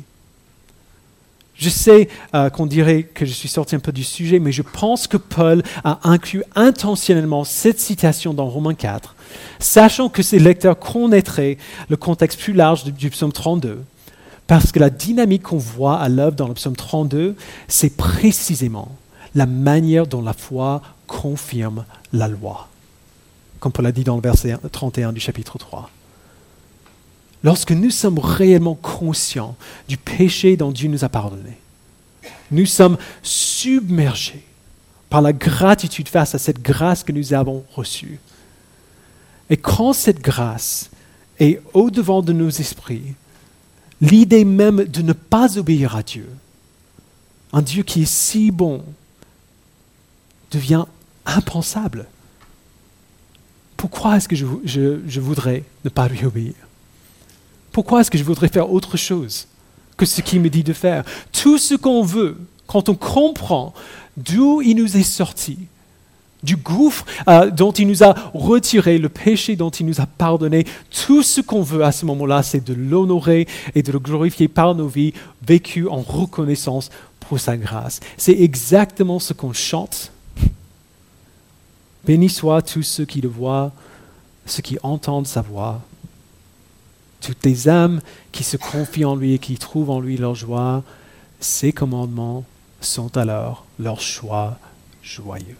[1.62, 4.62] Je sais euh, qu'on dirait que je suis sorti un peu du sujet, mais je
[4.62, 9.14] pense que Paul a inclus intentionnellement cette citation dans Romains 4,
[9.60, 13.84] sachant que ses lecteurs connaîtraient le contexte plus large du, psaume 32.
[14.48, 17.36] Parce que la dynamique qu'on voit à l'œuvre dans le psaume 32,
[17.68, 18.88] c'est précisément
[19.36, 22.66] la manière dont la foi confirme la loi,
[23.60, 25.88] comme Paul a dit dans le verset 31 du chapitre 3.
[27.42, 29.56] Lorsque nous sommes réellement conscients
[29.88, 31.58] du péché dont Dieu nous a pardonné,
[32.50, 34.44] nous sommes submergés
[35.10, 38.18] par la gratitude face à cette grâce que nous avons reçue.
[39.50, 40.90] Et quand cette grâce
[41.38, 43.14] est au-devant de nos esprits,
[44.00, 46.28] l'idée même de ne pas obéir à Dieu,
[47.52, 48.82] un Dieu qui est si bon,
[50.50, 50.84] devient
[51.26, 52.06] impensable.
[53.76, 56.54] Pourquoi est-ce que je, je, voudrais ne pas lui obéir?
[57.72, 59.48] Pourquoi est-ce que je voudrais faire autre chose
[59.96, 61.04] que ce qu'il me dit de faire?
[61.32, 63.74] Tout ce qu'on veut, quand on comprend
[64.16, 65.58] d'où il nous est sorti,
[66.42, 70.66] du gouffre euh, dont il nous a retiré, le péché dont il nous a pardonné,
[70.90, 74.74] tout ce qu'on veut à ce moment-là, c'est de l'honorer et de le glorifier par
[74.74, 75.14] nos vies
[75.46, 78.00] vécues en reconnaissance pour sa grâce.
[78.16, 80.10] C'est exactement ce qu'on chante.
[82.04, 83.70] Béni soit tous ceux qui le voient,
[84.44, 85.80] ceux qui entendent sa voix,
[87.22, 88.00] toutes les âmes
[88.32, 90.82] qui se confient en lui et qui trouvent en lui leur joie.
[91.40, 92.44] Ses commandements
[92.80, 94.58] sont alors leur choix
[95.02, 95.56] joyeux.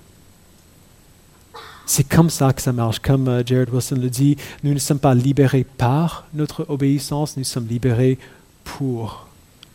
[1.87, 3.01] C'est comme ça que ça marche.
[3.01, 7.44] Comme euh, Jared Wilson le dit, nous ne sommes pas libérés par notre obéissance, nous
[7.44, 8.18] sommes libérés
[8.64, 9.27] pour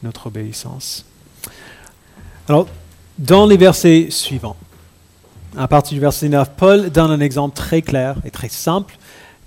[0.04, 1.06] notre obéissance.
[2.48, 2.68] Alors,
[3.18, 4.56] dans les versets suivants,
[5.58, 8.98] à partir du verset 9, Paul donne un exemple très clair et très simple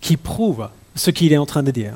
[0.00, 1.94] qui prouve ce qu'il est en train de dire.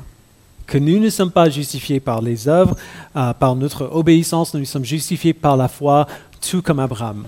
[0.67, 2.75] Que nous ne sommes pas justifiés par les œuvres,
[3.15, 6.07] euh, par notre obéissance, nous sommes justifiés par la foi,
[6.41, 7.25] tout comme Abraham.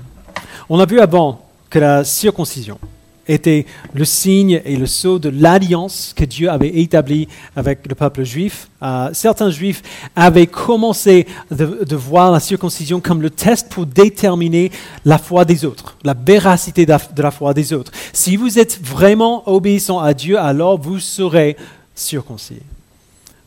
[0.69, 2.79] On a vu avant que la circoncision,
[3.27, 8.23] était le signe et le sceau de l'alliance que Dieu avait établie avec le peuple
[8.23, 8.69] juif.
[8.81, 9.81] Euh, certains juifs
[10.15, 14.71] avaient commencé de, voir la circoncision comme le test pour déterminer
[15.05, 17.91] la foi des autres, la véracité de la, foi des autres.
[18.13, 21.57] Si vous êtes vraiment obéissant à Dieu, alors vous serez
[21.95, 22.61] circoncis.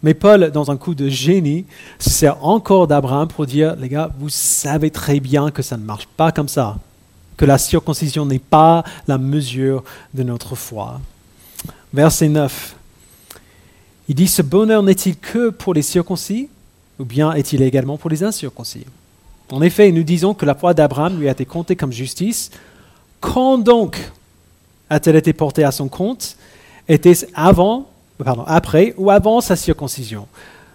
[0.02, 1.66] Mais Paul, dans un coup de génie,
[1.98, 5.84] se sert encore d'Abraham pour dire, les gars, vous savez très bien que ça ne
[5.84, 6.78] marche pas comme ça
[7.40, 9.82] que la circoncision n'est pas la mesure
[10.12, 11.00] de notre foi.
[11.90, 12.76] Verset 9.
[14.10, 16.50] Il dit, ce bonheur n'est-il que pour les circoncis
[16.98, 18.84] ou bien est-il également pour les incirconcis?
[19.50, 22.50] En effet, nous disons que la foi d'Abraham lui a été comptée comme justice.
[23.20, 23.98] Quand donc
[24.90, 26.36] a-t-elle été portée à son compte?
[26.88, 27.89] Était-ce avant,
[28.24, 30.26] pardon, après ou avant sa circoncision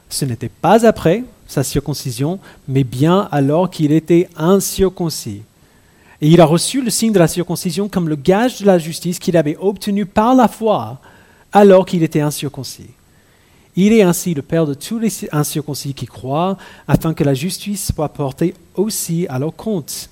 [0.10, 5.42] Ce n'était pas après sa circoncision, mais bien alors qu'il était incirconcis
[6.22, 9.20] et il a reçu le signe de la circoncision comme le gage de la justice
[9.20, 11.00] qu'il avait obtenu par la foi
[11.52, 12.90] alors qu'il était incirconcis.
[13.76, 17.92] Il est ainsi le Père de tous les incirconcis qui croient, afin que la justice
[17.94, 20.10] soit portée aussi à leur compte.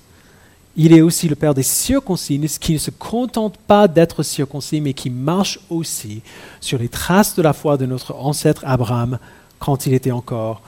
[0.76, 4.92] Il est aussi le Père des circoncis qui ne se contentent pas d'être circoncis, mais
[4.92, 6.22] qui marchent aussi
[6.60, 9.18] sur les traces de la foi de notre ancêtre Abraham
[9.58, 10.62] quand il était encore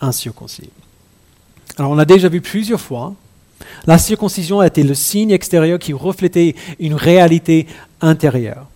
[0.00, 0.70] incirconcis.
[1.78, 3.14] Alors on a déjà vu plusieurs fois
[3.86, 7.66] la circoncision était le signe extérieur qui reflétait une réalité
[8.00, 8.66] intérieure.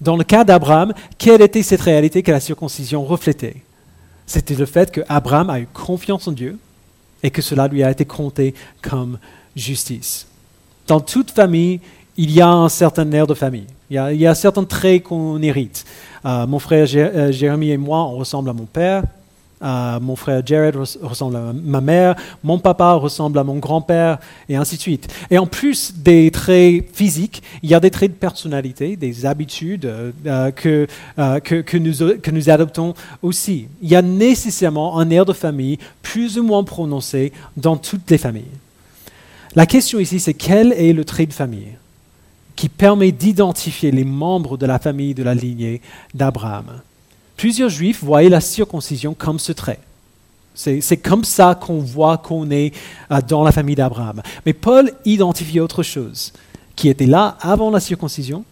[0.00, 3.56] Dans le cas d'Abraham, quelle était cette réalité que la circoncision reflétait?
[4.26, 6.58] C'était le fait qu'Abraham a eu confiance en Dieu
[7.22, 9.18] et que cela lui a été compté comme
[9.58, 10.26] justice.
[10.86, 11.80] Dans toute famille,
[12.16, 13.66] il y a un certain air de famille.
[13.90, 15.84] Il y a, certains traits qu'on hérite.
[16.26, 19.04] Euh, mon frère euh, Jérémy et moi, on ressemble à mon père.
[19.60, 24.18] Euh, mon frère Jared ressemble à ma mère, mon papa ressemble à mon grand-père,
[24.48, 25.08] et ainsi de suite.
[25.30, 29.90] Et en plus des traits physiques, il y a des traits de personnalité, des habitudes
[30.54, 30.86] que,
[31.40, 33.66] que, nous, que nous adoptons aussi.
[33.82, 38.18] Il y a nécessairement un air de famille plus ou moins prononcé dans toutes les
[38.18, 38.44] familles.
[39.58, 41.76] La question ici, c'est quel est le trait de famille
[42.54, 45.82] qui permet d'identifier les membres de la famille de la lignée
[46.14, 46.80] d'Abraham?
[47.36, 49.80] Plusieurs juifs voyaient la circoncision comme ce trait.
[50.54, 52.72] C'est comme ça qu'on voit qu'on est
[53.10, 54.22] euh, dans la famille d'Abraham.
[54.46, 56.32] Mais Paul identifie autre chose
[56.76, 58.44] qui était là avant la circoncision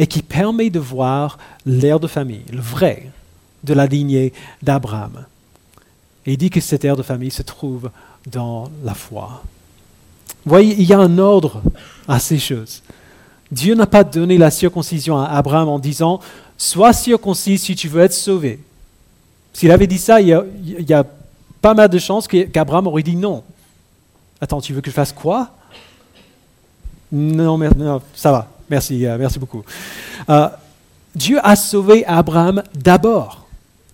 [0.00, 3.08] et qui permet de voir l'air de famille, le vrai,
[3.62, 4.32] de la lignée
[4.64, 5.26] d'Abraham.
[6.26, 7.92] Et il dit que cet air de famille se trouve
[8.26, 9.44] dans la foi.
[10.44, 11.62] Vous voyez, il y a un ordre
[12.08, 12.82] à ces choses.
[13.50, 16.20] Dieu n'a pas donné la circoncision à Abraham en disant
[16.56, 18.60] Sois circoncis si tu veux être sauvé.
[19.52, 21.04] S'il avait dit ça, il y a,
[21.60, 23.42] pas mal de chances qu'Abraham aurait dit non.
[24.40, 25.50] Attends, tu veux que je fasse quoi?
[27.12, 28.48] Non, non, ça va.
[28.70, 29.64] Merci, euh, merci beaucoup.
[30.28, 30.48] Euh,
[31.14, 33.46] Dieu a sauvé Abraham d'abord.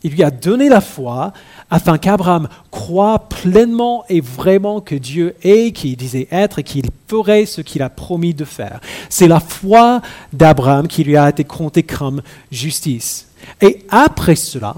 [0.03, 1.33] Il lui a donné la foi
[1.71, 7.47] afin qu'Abraham croit pleinement et vraiment que Dieu est, qu'il disait être et qu'il ferait
[7.47, 8.81] ce qu'il a promis de faire.
[9.09, 10.01] C'est la foi
[10.33, 13.29] d'Abraham qui lui a été comptée comme justice.
[13.61, 14.75] Et après cela,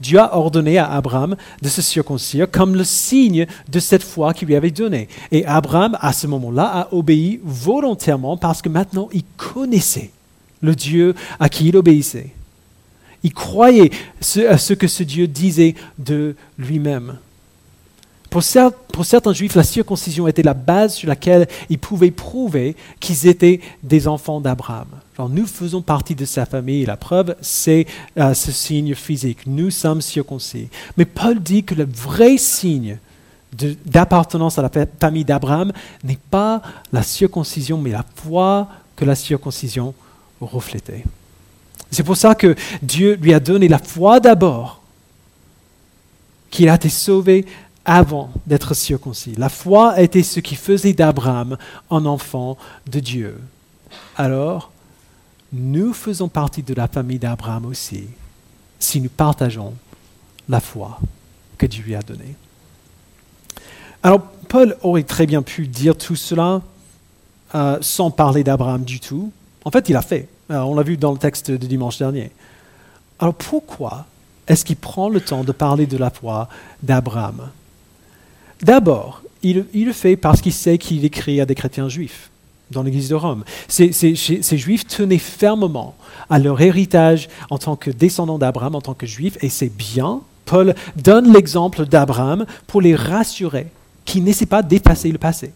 [0.00, 4.48] Dieu a ordonné à Abraham de se circoncire comme le signe de cette foi qu'il
[4.48, 5.08] lui avait donnée.
[5.32, 10.10] Et Abraham, à ce moment-là, a obéi volontairement parce que maintenant il connaissait
[10.60, 12.35] le Dieu à qui il obéissait.
[13.26, 13.90] Il croyait
[14.48, 17.18] à ce que ce Dieu disait de lui-même.
[18.30, 23.60] Pour, certains juifs, la circoncision était la base sur laquelle ils pouvaient prouver qu'ils étaient
[23.82, 24.86] des enfants d'Abraham.
[25.28, 27.86] nous faisons partie de sa famille la preuve, c'est
[28.16, 29.40] euh, ce signe physique.
[29.48, 30.68] Nous sommes circoncis.
[30.96, 32.98] Mais Paul dit que le vrai signe
[33.86, 35.72] d'appartenance à la famille d'Abraham
[36.04, 36.62] n'est pas
[36.92, 39.94] la circoncision, mais la foi que la circoncision
[40.40, 41.02] reflétait.
[41.90, 44.82] C'est pour ça que Dieu lui a donné la foi d'abord,
[46.50, 47.46] qu'il a été sauvé
[47.84, 49.34] avant d'être circoncis.
[49.36, 51.56] La foi était ce qui faisait d'Abraham
[51.90, 52.58] un enfant
[52.90, 53.40] de Dieu.
[54.16, 54.72] Alors,
[55.52, 58.04] nous faisons partie de la famille d'Abraham aussi,
[58.80, 59.74] si nous partageons
[60.48, 60.98] la foi
[61.56, 62.34] que Dieu lui a donnée.
[64.02, 66.62] Alors, Paul aurait très bien pu dire tout cela
[67.54, 69.32] euh, sans parler d'Abraham du tout.
[69.64, 70.28] En fait, il a fait.
[70.50, 72.30] Euh, on l'a vu dans le texte de dimanche dernier.
[73.18, 74.06] Alors pourquoi
[74.46, 76.48] est-ce qu'il prend le temps de parler de la foi
[76.82, 77.50] d'Abraham?
[78.62, 82.30] D'abord, il, le fait parce qu'il sait qu'il écrit à des chrétiens juifs
[82.70, 83.44] dans l'Église de Rome.
[83.68, 83.92] Ces,
[84.56, 85.94] Juifs tenaient fermement
[86.28, 90.20] à leur héritage en tant que descendants d'Abraham, en tant que Juifs, et c'est bien.
[90.46, 93.68] Paul donne l'exemple d'Abraham pour les rassurer
[94.04, 95.52] qu'ils n'essaient pas d'effacer le passé.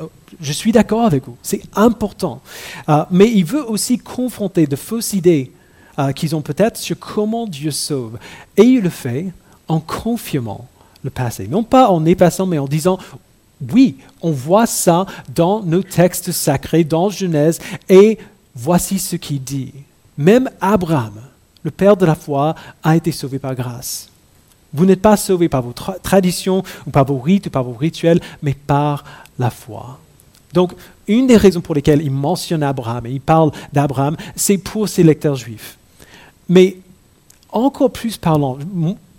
[0.00, 0.06] Euh,
[0.40, 2.40] je suis d'accord avec vous, c'est important.
[2.88, 5.50] Euh, mais il veut aussi confronter de fausses idées
[5.98, 8.18] euh, qu'ils ont peut-être sur comment Dieu sauve.
[8.56, 9.26] Et il le fait
[9.68, 10.66] en confirmant
[11.02, 11.46] le passé.
[11.48, 12.98] Non pas en effaçant, mais en disant,
[13.72, 18.18] oui, on voit ça dans nos textes sacrés, dans Genèse, et
[18.54, 19.72] voici ce qu'il dit.
[20.18, 21.14] Même Abraham,
[21.62, 24.08] le père de la foi, a été sauvé par grâce.
[24.72, 28.20] Vous n'êtes pas sauvé par vos traditions ou par vos rites ou par vos rituels,
[28.42, 29.04] mais par
[29.38, 29.98] la foi.
[30.52, 30.72] Donc,
[31.08, 35.02] une des raisons pour lesquelles il mentionne Abraham et il parle d'Abraham, c'est pour ses
[35.02, 35.78] lecteurs juifs.
[36.48, 36.76] Mais
[37.50, 38.58] encore plus parlant,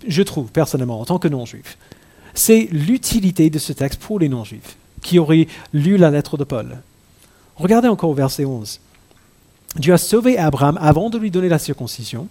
[0.06, 1.76] je trouve personnellement, en tant que non-juif,
[2.34, 6.78] c'est l'utilité de ce texte pour les non-juifs qui auraient lu la lettre de Paul.
[7.56, 8.80] Regardez encore au verset 11.
[9.76, 12.28] Dieu a sauvé Abraham avant de lui donner la circoncision,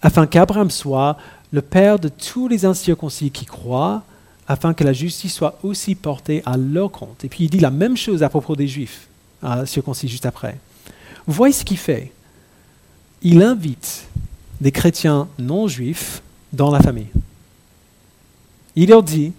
[0.00, 1.16] afin qu'Abraham soit
[1.52, 4.02] le père de tous les incirconcis qui croient,
[4.48, 7.24] afin que la justice soit aussi portée à leur compte.
[7.24, 9.08] Et puis il dit la même chose à propos des Juifs,
[9.66, 10.58] circoncis juste après.
[11.26, 12.12] Vous voyez ce qu'il fait
[13.22, 14.06] Il invite
[14.60, 17.08] des chrétiens non juifs dans la famille.
[18.74, 19.32] Il leur dit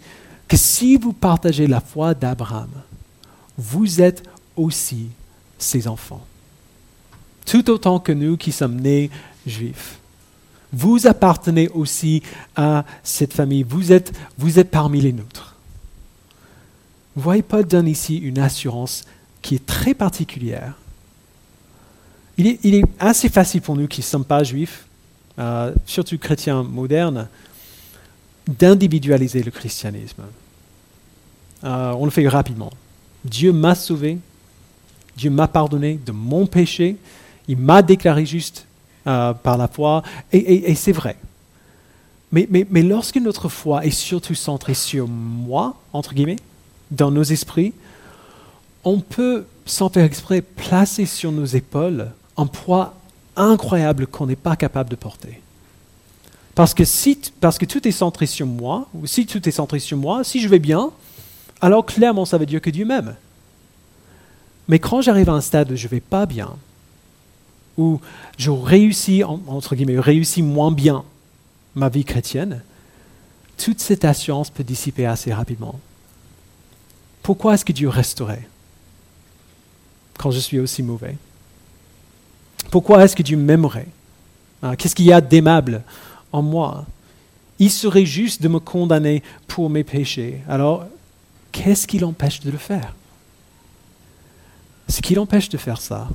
[0.48, 2.70] que si vous partagez la foi d'Abraham,
[3.58, 4.24] vous êtes
[4.56, 5.08] aussi
[5.58, 6.26] ses enfants.
[7.46, 9.10] Tout autant que nous qui sommes nés
[9.46, 10.00] juifs.
[10.74, 12.24] Vous appartenez aussi
[12.56, 13.64] à cette famille.
[13.64, 15.56] Vous êtes, vous êtes parmi les nôtres.
[17.16, 19.06] Vous voyez, Paul donne ici une assurance
[19.42, 20.74] qui est très particulière.
[22.40, 24.88] Il est, assez facile pour nous qui ne sommes pas juifs
[25.40, 27.28] euh, surtout chrétiens modernes,
[28.48, 30.24] d'individualiser le christianisme.
[31.64, 32.72] Euh, on le fait rapidement.
[33.26, 34.20] Dieu m'a sauvé,
[35.18, 36.98] Dieu m'a pardonné de mon péché,
[37.48, 38.68] il m'a déclaré juste
[39.08, 41.18] euh, par la foi, et, c'est vrai.
[42.32, 46.40] Mais, mais, lorsque notre foi est surtout centrée sur moi, entre guillemets,
[46.90, 47.74] dans nos esprits,
[48.84, 52.96] on peut, sans faire exprès, placer sur nos épaules un poids
[53.36, 55.40] incroyable qu'on n'est pas capable de porter.
[56.56, 59.80] Parce que, si, parce que tout est centré sur moi, ou si tout est centré
[59.80, 60.92] sur moi, si je vais bien,
[61.62, 63.16] alors clairement ça veut dire que Dieu m'aime.
[64.68, 66.52] Mais quand j'arrive à un stade où je ne vais pas bien,
[67.78, 68.00] où
[68.38, 71.04] je réussis, entre guillemets, réussis moins bien
[71.76, 72.62] ma vie chrétienne,
[73.58, 75.80] toute cette assurance peut dissiper assez rapidement.
[77.22, 78.48] Pourquoi est-ce que Dieu resterait
[80.18, 81.16] quand je suis aussi mauvais?
[82.70, 83.88] Pourquoi est-ce que Dieu m'aimerait?
[84.62, 85.84] Hein, Qu'est-ce qu'il y a d'aimable
[86.32, 86.86] en moi?
[87.60, 90.42] Il serait juste de me condamner pour mes péchés.
[90.50, 90.86] Alors,
[91.52, 92.94] qu'est-ce qui l'empêche de le faire?
[94.90, 96.10] Ce qui l'empêche de faire ça,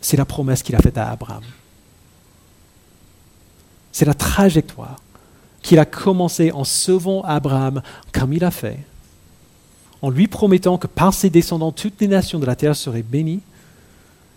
[0.00, 1.42] c'est la promesse qu'il a faite à Abraham.
[3.92, 5.00] C'est la trajectoire
[5.62, 7.82] qu'il a commencé en sauvant Abraham
[8.12, 8.78] comme il a fait,
[10.02, 13.40] en lui promettant que par ses descendants toutes les nations de la terre seraient bénies,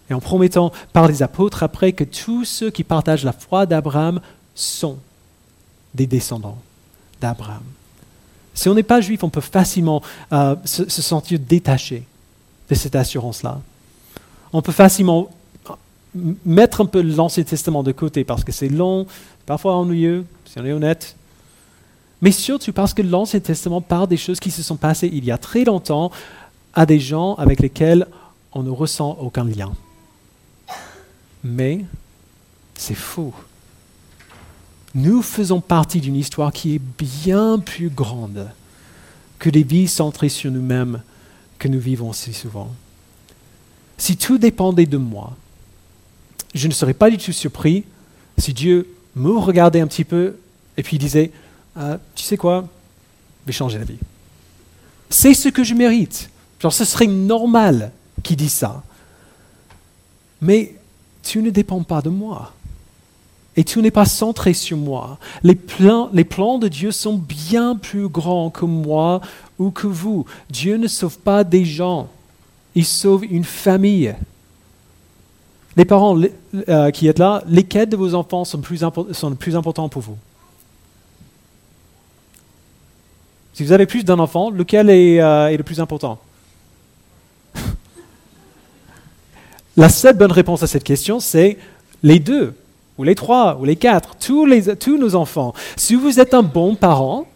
[0.10, 4.20] et en promettant par les apôtres après que tous ceux qui partagent la foi d'Abraham
[4.54, 4.98] sont
[5.94, 6.58] des descendants
[7.22, 7.64] d'Abraham.
[8.54, 10.02] Si on n'est pas juif, on peut facilement
[10.34, 12.06] euh, se, sentir détaché
[12.70, 13.62] de cette assurance-là.
[14.52, 15.30] On peut facilement
[16.14, 19.08] mettre un peu l'Ancien Testament de côté parce que c'est long,
[19.46, 21.16] parfois ennuyeux, si on est honnête.
[22.22, 25.32] Mais surtout parce que l'Ancien Testament parle des choses qui se sont passées il y
[25.32, 26.12] a très longtemps
[26.74, 28.08] à des gens avec lesquels
[28.54, 29.72] on ne ressent aucun lien.
[31.44, 31.86] Mais
[32.76, 33.34] c'est faux.
[34.94, 38.50] Nous faisons partie d'une histoire qui est bien plus grande
[39.40, 41.02] que les vies centrées sur nous-mêmes
[41.58, 42.70] que nous vivons si souvent.
[43.98, 45.36] Si tout dépendait de moi,
[46.54, 47.84] je ne serais pas du tout surpris
[48.38, 50.36] si Dieu me regardait un petit peu
[50.78, 51.32] et puis disait,
[51.76, 52.68] ah, tu sais quoi,
[53.44, 53.98] je vais changer la vie.
[55.10, 56.30] C'est ce que je mérite.
[56.60, 57.92] Genre, ce serait normal
[58.24, 58.84] qu'il dise ça.
[60.42, 60.76] Mais
[61.24, 62.54] tu ne dépends pas de moi.
[63.58, 65.18] Et tout n'est pas centré sur moi.
[65.44, 69.22] Les plans, les plans de Dieu sont bien plus grands que moi
[69.60, 70.26] ou que vous.
[70.50, 72.08] Dieu ne sauve pas des gens,
[72.76, 74.16] il sauve une famille.
[75.78, 76.20] Les parents
[76.68, 80.18] euh, qui êtes là, lesquels de vos enfants sont, plus sont plus importants pour vous
[83.54, 86.20] Si vous avez plus d'un enfant, lequel est, euh, le plus important?
[89.78, 91.58] La seule bonne réponse à cette question, c'est
[92.04, 92.54] les deux,
[92.98, 95.54] ou les trois, ou les quatre, tous nos enfants.
[95.76, 97.28] Si vous êtes un bon parent,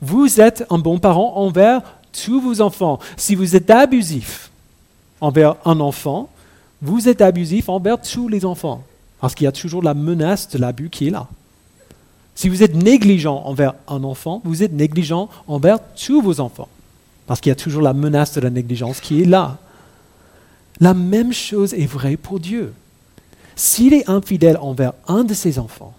[0.00, 1.80] vous êtes un bon parent envers
[2.12, 2.98] tous vos enfants.
[3.16, 4.50] Si vous êtes abusif
[5.20, 6.28] envers un enfant,
[6.82, 8.84] vous êtes abusif envers tous les enfants.
[9.20, 11.28] Parce qu'il y a toujours la menace de l'abus qui est là.
[12.34, 16.68] Si vous êtes négligent envers un enfant, vous êtes négligent envers tous vos enfants.
[17.26, 19.58] Parce qu'il y a toujours la menace de la négligence qui est là.
[20.80, 22.72] La même chose est vraie pour Dieu.
[23.54, 25.94] S'il est infidèle envers un de ses enfants,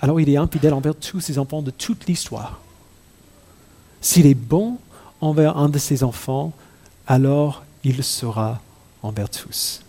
[0.00, 2.60] alors il est infidèle envers tous ses enfants de toute l'histoire.
[4.00, 4.78] S'il est bon
[5.20, 6.52] envers un de ses enfants,
[7.06, 8.60] alors il sera
[9.02, 9.82] envers tous.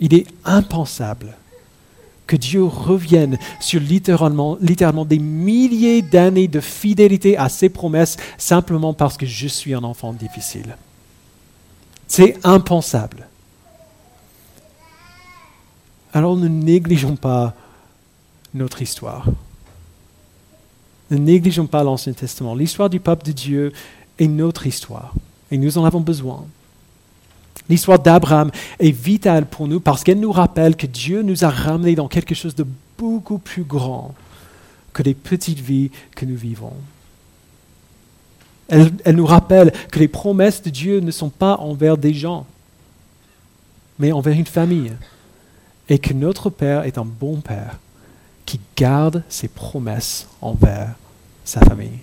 [0.00, 1.36] Il est impensable
[2.26, 4.56] que Dieu revienne sur littéralement,
[5.04, 10.12] des milliers d'années de fidélité à ses promesses simplement parce que je suis un enfant
[10.12, 10.76] difficile.
[12.08, 13.28] C'est impensable.
[16.12, 17.54] Alors ne négligeons pas
[18.54, 19.26] notre histoire.
[21.10, 22.54] Ne négligeons pas l'Ancien Testament.
[22.54, 23.72] L'histoire du peuple de Dieu
[24.18, 25.14] est notre histoire
[25.50, 26.44] et nous en avons besoin.
[27.68, 31.94] L'histoire d'Abraham est vitale pour nous parce qu'elle nous rappelle que Dieu nous a ramenés
[31.94, 32.66] dans quelque chose de
[32.98, 34.14] beaucoup plus grand
[34.92, 36.72] que les petites vies que nous vivons.
[38.68, 42.46] Elle, nous rappelle que les promesses de Dieu ne sont pas envers des gens,
[43.98, 44.92] mais envers une famille.
[45.88, 47.78] Et que notre Père est un bon Père
[48.44, 50.94] qui garde ses promesses envers
[51.44, 52.00] sa famille.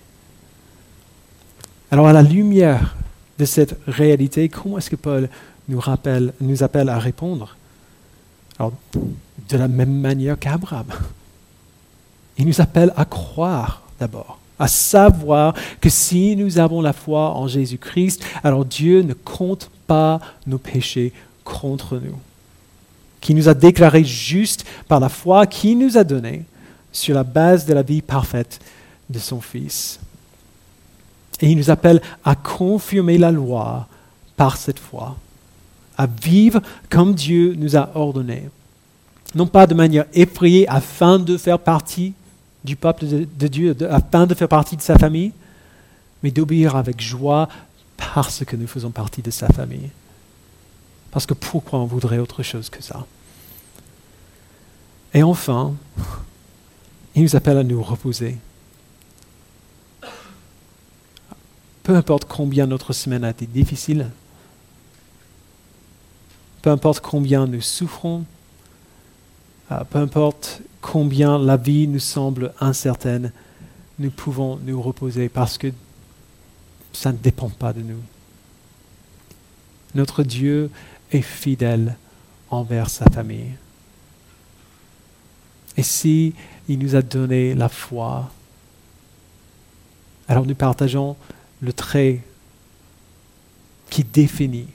[1.92, 2.96] Alors à la lumière
[3.40, 5.30] de cette réalité, comment est-ce que Paul
[5.68, 7.56] nous, rappelle, nous appelle à répondre
[8.60, 8.74] Alors,
[9.50, 10.88] de la même manière qu'Abraham.
[12.38, 17.48] Il nous appelle à croire d'abord à savoir que si nous avons la foi en
[17.48, 21.12] Jésus-Christ, alors Dieu ne compte pas nos péchés
[21.44, 22.18] contre nous,
[23.20, 26.44] qui nous a déclarés justes par la foi qu'il nous a donnée
[26.92, 28.60] sur la base de la vie parfaite
[29.10, 30.00] de son Fils.
[31.42, 33.88] Et il nous appelle à confirmer la loi
[34.38, 35.18] par cette foi,
[35.98, 38.50] à vivre comme Dieu nous a ordonné,
[39.36, 42.14] non pas de manière effrayée afin de faire partie
[42.64, 45.34] du peuple de, Dieu afin de faire partie de sa famille,
[46.22, 47.50] mais d'obéir avec joie
[47.98, 49.90] parce que nous faisons partie de sa famille.
[51.12, 53.06] Parce que pourquoi on voudrait autre chose que ça?
[55.14, 55.74] Et enfin,
[57.16, 58.38] il nous appelle à nous reposer.
[61.84, 64.10] Peu importe combien notre semaine a été difficile,
[66.64, 68.24] peu importe combien nous souffrons,
[69.70, 73.34] ah, peu importe combien la vie nous semble incertaine,
[74.00, 75.68] nous pouvons nous reposer parce que
[76.94, 78.02] ça ne dépend pas de nous.
[79.94, 80.72] Notre Dieu
[81.12, 81.98] est fidèle
[82.50, 83.52] envers sa famille.
[85.76, 86.34] Et si
[86.70, 88.32] il nous a donné la foi,
[90.30, 91.18] alors nous partageons
[91.62, 92.22] le trait
[93.90, 94.68] qui définit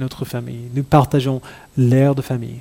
[0.00, 0.68] notre famille.
[0.74, 1.40] Nous partageons
[1.76, 2.60] l'air de famille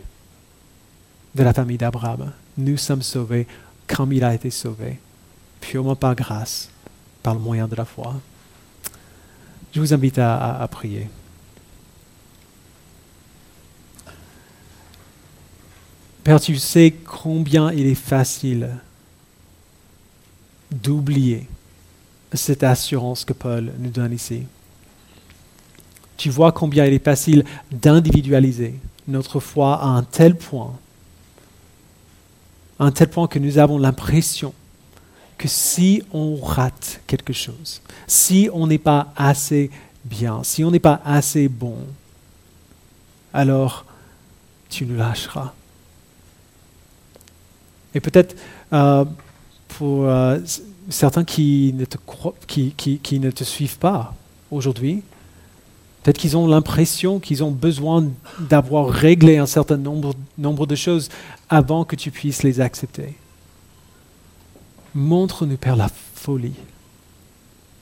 [1.35, 2.31] de la famille d'Abraham.
[2.57, 3.47] Nous sommes sauvés
[3.87, 4.99] comme il a été sauvé,
[5.59, 6.69] purement par grâce,
[7.23, 8.15] par le moyen de la foi.
[9.73, 11.09] Je vous invite à, prier.
[16.23, 18.69] Père, tu sais combien il est facile
[20.71, 21.47] d'oublier
[22.33, 24.43] cette assurance que Paul nous donne ici.
[26.19, 28.75] Tu vois combien il est facile d'individualiser
[29.07, 30.77] notre foi à un tel point
[32.77, 34.53] à un tel point que nous avons l'impression
[35.37, 39.71] que si on rate quelque chose, si on n'est pas assez
[40.03, 41.77] bien, si on n'est pas assez bon,
[43.33, 43.85] alors
[44.69, 45.53] tu nous lâcheras.
[47.93, 48.35] Et peut-être
[48.73, 49.05] euh,
[49.69, 50.37] pour euh,
[50.89, 51.97] certains qui ne, te
[52.45, 54.13] qui, qui ne te suivent pas
[54.51, 55.01] aujourd'hui,
[56.03, 58.07] Peut-être qu'ils ont l'impression qu'ils ont besoin
[58.39, 60.15] d'avoir réglé un certain nombre,
[60.65, 61.09] de choses
[61.49, 63.15] avant que tu puisses les accepter.
[64.95, 66.55] Montre-nous, Père, la folie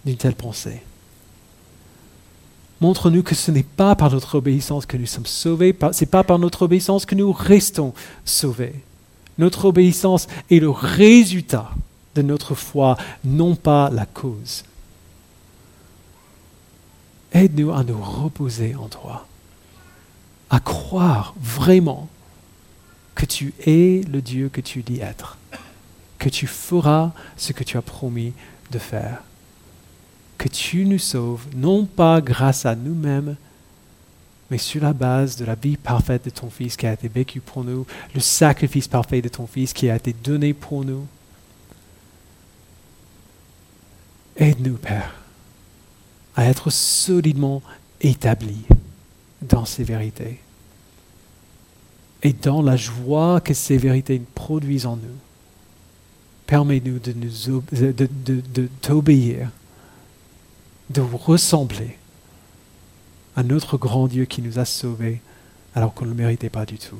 [0.06, 0.82] d'une telle pensée.
[2.82, 6.24] Montre-nous que ce n'est pas par notre obéissance que nous sommes sauvés, ce n'est pas
[6.24, 7.94] par notre obéissance que nous restons
[8.26, 8.76] sauvés.
[9.38, 11.70] Notre obéissance est le résultat
[12.16, 14.64] de notre foi, non pas la cause.
[17.38, 19.28] Aide-nous à nous reposer en toi,
[20.50, 22.10] à croire vraiment
[23.14, 25.38] que tu es le Dieu que tu dis être,
[26.18, 28.34] que tu feras ce que tu as promis
[28.72, 29.22] de faire,
[30.40, 33.36] que tu nous sauves, non pas grâce à nous-mêmes,
[34.50, 37.40] mais sur la base de la vie parfaite de ton Fils qui a été vécu
[37.40, 37.86] pour nous,
[38.16, 41.06] le sacrifice parfait de ton Fils qui a été donné pour nous.
[44.38, 45.14] Aide-nous, Père,
[46.38, 47.62] à être solidement
[48.00, 48.64] établis
[49.42, 50.40] dans ces vérités
[52.24, 55.18] et dans la joie que ces vérités produisent en nous.
[56.46, 59.50] Permets-nous de, nous, de t'obéir,
[60.90, 61.98] de ressembler
[63.36, 65.22] à notre grand Dieu qui nous a sauvés
[65.76, 67.00] alors qu'on ne le méritait pas du tout.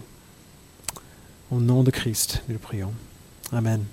[1.50, 2.92] Au nom de Christ, nous le prions.
[3.52, 3.84] Amen.